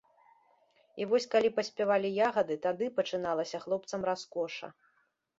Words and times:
І 1.03 1.05
вось, 1.09 1.25
калі 1.33 1.49
паспявалі 1.57 2.09
ягады, 2.27 2.57
тады 2.63 2.87
пачыналася 2.95 3.61
хлопцам 3.65 4.01
раскоша. 4.11 4.71